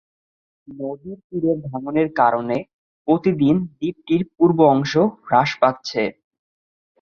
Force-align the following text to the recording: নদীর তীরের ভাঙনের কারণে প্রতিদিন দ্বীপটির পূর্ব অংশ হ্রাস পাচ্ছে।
নদীর 0.67 1.17
তীরের 1.27 1.57
ভাঙনের 1.67 2.09
কারণে 2.15 2.57
প্রতিদিন 3.07 3.55
দ্বীপটির 3.71 4.21
পূর্ব 4.35 4.59
অংশ 4.73 4.93
হ্রাস 5.23 5.49
পাচ্ছে। 5.61 6.01